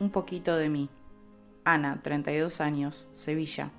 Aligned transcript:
Un 0.00 0.10
poquito 0.10 0.56
de 0.56 0.68
mí. 0.68 0.90
Ana, 1.64 2.00
32 2.02 2.60
años, 2.60 3.06
Sevilla. 3.12 3.70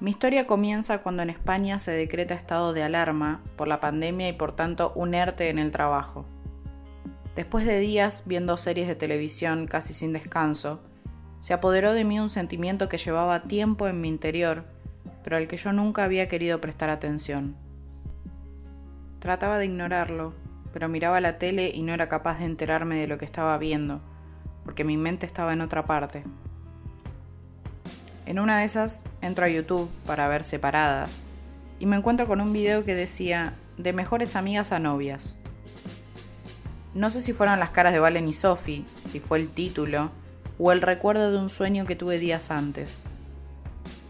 Mi 0.00 0.10
historia 0.10 0.46
comienza 0.46 1.02
cuando 1.02 1.22
en 1.22 1.28
España 1.28 1.78
se 1.78 1.90
decreta 1.90 2.32
estado 2.32 2.72
de 2.72 2.82
alarma 2.82 3.42
por 3.56 3.68
la 3.68 3.78
pandemia 3.78 4.26
y 4.26 4.32
por 4.32 4.56
tanto 4.56 4.92
un 4.94 5.12
ERTE 5.12 5.50
en 5.50 5.58
el 5.58 5.70
trabajo. 5.70 6.24
Después 7.36 7.66
de 7.66 7.78
días 7.78 8.22
viendo 8.24 8.56
series 8.56 8.88
de 8.88 8.96
televisión 8.96 9.66
casi 9.66 9.92
sin 9.92 10.14
descanso, 10.14 10.80
se 11.40 11.52
apoderó 11.52 11.92
de 11.92 12.04
mí 12.04 12.18
un 12.18 12.30
sentimiento 12.30 12.88
que 12.88 12.96
llevaba 12.96 13.42
tiempo 13.42 13.86
en 13.86 14.00
mi 14.00 14.08
interior, 14.08 14.64
pero 15.22 15.36
al 15.36 15.46
que 15.46 15.58
yo 15.58 15.74
nunca 15.74 16.04
había 16.04 16.26
querido 16.26 16.58
prestar 16.58 16.88
atención. 16.88 17.54
Trataba 19.18 19.58
de 19.58 19.66
ignorarlo, 19.66 20.32
pero 20.72 20.88
miraba 20.88 21.20
la 21.20 21.36
tele 21.36 21.70
y 21.74 21.82
no 21.82 21.92
era 21.92 22.08
capaz 22.08 22.38
de 22.38 22.46
enterarme 22.46 22.96
de 22.96 23.08
lo 23.08 23.18
que 23.18 23.26
estaba 23.26 23.58
viendo 23.58 24.00
porque 24.68 24.84
mi 24.84 24.98
mente 24.98 25.24
estaba 25.24 25.54
en 25.54 25.62
otra 25.62 25.86
parte. 25.86 26.24
En 28.26 28.38
una 28.38 28.58
de 28.58 28.66
esas 28.66 29.02
entro 29.22 29.46
a 29.46 29.48
YouTube 29.48 29.88
para 30.04 30.28
ver 30.28 30.44
separadas 30.44 31.24
y 31.80 31.86
me 31.86 31.96
encuentro 31.96 32.26
con 32.26 32.42
un 32.42 32.52
video 32.52 32.84
que 32.84 32.94
decía 32.94 33.54
de 33.78 33.94
mejores 33.94 34.36
amigas 34.36 34.72
a 34.72 34.78
novias. 34.78 35.36
No 36.92 37.08
sé 37.08 37.22
si 37.22 37.32
fueron 37.32 37.58
las 37.60 37.70
caras 37.70 37.94
de 37.94 37.98
Valen 37.98 38.28
y 38.28 38.34
Sophie, 38.34 38.84
si 39.06 39.20
fue 39.20 39.38
el 39.38 39.48
título 39.48 40.10
o 40.58 40.70
el 40.70 40.82
recuerdo 40.82 41.32
de 41.32 41.38
un 41.38 41.48
sueño 41.48 41.86
que 41.86 41.96
tuve 41.96 42.18
días 42.18 42.50
antes. 42.50 43.04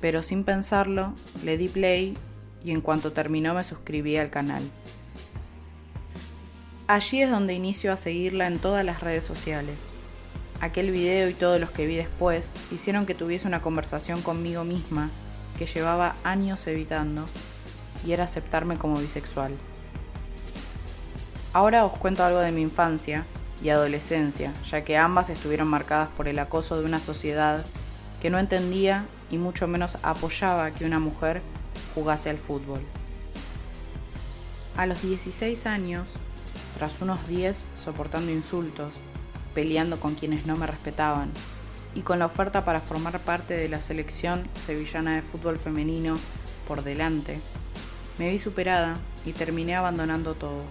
Pero 0.01 0.25
sin 0.25 0.43
pensarlo, 0.43 1.15
le 1.45 1.57
di 1.57 1.69
play 1.69 2.19
y 2.65 2.73
en 2.73 2.80
cuanto 2.80 3.13
terminó 3.13 3.55
me 3.55 3.63
suscribí 3.63 4.16
al 4.16 4.30
canal. 4.30 4.65
Allí 6.88 7.23
es 7.23 7.30
donde 7.30 7.55
inicio 7.55 7.93
a 7.93 7.97
seguirla 7.97 8.49
en 8.49 8.59
todas 8.59 8.85
las 8.85 9.04
redes 9.04 9.23
sociales. 9.23 9.93
Aquel 10.60 10.90
video 10.90 11.28
y 11.28 11.34
todos 11.34 11.60
los 11.60 11.70
que 11.70 11.87
vi 11.87 11.95
después 11.95 12.56
hicieron 12.73 13.06
que 13.06 13.14
tuviese 13.14 13.46
una 13.46 13.62
conversación 13.62 14.23
conmigo 14.23 14.64
misma 14.64 15.09
que 15.56 15.66
llevaba 15.66 16.16
años 16.24 16.66
evitando 16.66 17.26
y 18.04 18.10
era 18.10 18.24
aceptarme 18.24 18.76
como 18.76 18.98
bisexual. 18.98 19.52
Ahora 21.52 21.84
os 21.84 21.92
cuento 21.92 22.24
algo 22.24 22.40
de 22.40 22.51
mi 22.51 22.62
infancia 22.62 23.24
y 23.62 23.68
adolescencia, 23.68 24.52
ya 24.68 24.82
que 24.82 24.96
ambas 24.96 25.30
estuvieron 25.30 25.68
marcadas 25.68 26.09
por 26.16 26.26
el 26.26 26.38
acoso 26.40 26.76
de 26.76 26.84
una 26.84 26.98
sociedad 26.98 27.64
que 28.20 28.30
no 28.30 28.40
entendía 28.40 29.04
y 29.30 29.38
mucho 29.38 29.68
menos 29.68 29.98
apoyaba 30.02 30.73
que 30.73 30.84
una 30.84 30.98
mujer 30.98 31.40
jugase 31.95 32.30
al 32.30 32.38
fútbol. 32.38 32.80
A 34.76 34.86
los 34.86 35.02
16 35.02 35.66
años, 35.66 36.14
tras 36.76 37.01
unos 37.01 37.26
10 37.29 37.68
soportando 37.74 38.32
insultos, 38.32 38.95
peleando 39.59 39.98
con 39.98 40.14
quienes 40.14 40.46
no 40.46 40.56
me 40.56 40.68
respetaban, 40.68 41.32
y 41.96 42.02
con 42.02 42.20
la 42.20 42.26
oferta 42.26 42.64
para 42.64 42.80
formar 42.80 43.18
parte 43.18 43.54
de 43.54 43.68
la 43.68 43.80
selección 43.80 44.46
sevillana 44.54 45.16
de 45.16 45.23
fútbol 45.23 45.59
femenino 45.59 46.16
por 46.68 46.84
delante, 46.84 47.40
me 48.20 48.30
vi 48.30 48.38
superada 48.38 49.01
y 49.26 49.32
terminé 49.32 49.74
abandonando 49.74 50.34
todo. 50.34 50.62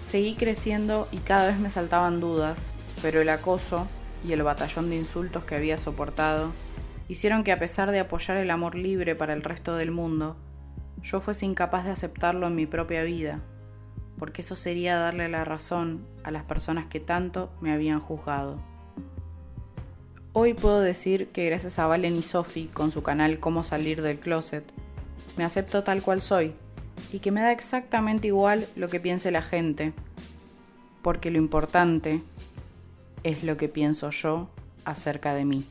Seguí 0.00 0.36
creciendo 0.36 1.06
y 1.12 1.18
cada 1.18 1.48
vez 1.48 1.58
me 1.58 1.68
saltaban 1.68 2.18
dudas, 2.18 2.72
pero 3.02 3.20
el 3.20 3.28
acoso 3.28 3.86
y 4.26 4.32
el 4.32 4.42
batallón 4.42 4.88
de 4.88 4.96
insultos 4.96 5.44
que 5.44 5.56
había 5.56 5.76
soportado 5.76 6.50
hicieron 7.08 7.44
que 7.44 7.52
a 7.52 7.58
pesar 7.58 7.90
de 7.90 8.00
apoyar 8.00 8.38
el 8.38 8.50
amor 8.50 8.74
libre 8.74 9.14
para 9.14 9.34
el 9.34 9.42
resto 9.42 9.76
del 9.76 9.90
mundo, 9.90 10.38
yo 11.02 11.20
fuese 11.20 11.44
incapaz 11.44 11.84
de 11.84 11.90
aceptarlo 11.90 12.46
en 12.46 12.54
mi 12.54 12.64
propia 12.64 13.02
vida 13.02 13.42
porque 14.20 14.42
eso 14.42 14.54
sería 14.54 14.98
darle 14.98 15.30
la 15.30 15.44
razón 15.44 16.06
a 16.24 16.30
las 16.30 16.44
personas 16.44 16.86
que 16.88 17.00
tanto 17.00 17.50
me 17.62 17.72
habían 17.72 18.00
juzgado. 18.00 18.58
Hoy 20.34 20.52
puedo 20.52 20.80
decir 20.80 21.28
que 21.28 21.46
gracias 21.46 21.78
a 21.78 21.86
Valen 21.86 22.18
y 22.18 22.22
Sophie 22.22 22.68
con 22.68 22.90
su 22.90 23.02
canal 23.02 23.40
Cómo 23.40 23.62
salir 23.62 24.02
del 24.02 24.20
closet, 24.20 24.62
me 25.38 25.44
acepto 25.44 25.84
tal 25.84 26.02
cual 26.02 26.20
soy 26.20 26.52
y 27.10 27.20
que 27.20 27.32
me 27.32 27.40
da 27.40 27.50
exactamente 27.50 28.28
igual 28.28 28.68
lo 28.76 28.90
que 28.90 29.00
piense 29.00 29.30
la 29.30 29.40
gente, 29.40 29.94
porque 31.00 31.30
lo 31.30 31.38
importante 31.38 32.22
es 33.22 33.42
lo 33.42 33.56
que 33.56 33.70
pienso 33.70 34.10
yo 34.10 34.50
acerca 34.84 35.32
de 35.32 35.46
mí. 35.46 35.66